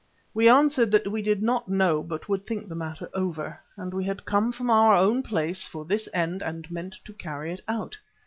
[0.33, 4.03] We answered that we did not know but would think the matter over, as we
[4.03, 7.99] had come from our own place for this purpose and meant to carry it out.